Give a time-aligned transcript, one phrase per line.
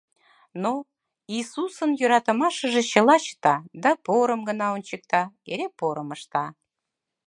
[0.63, 0.71] Но
[1.35, 6.45] Иисусын йӧратымашыже чыла чыта да порым гына ончыкта, эре порым ышта.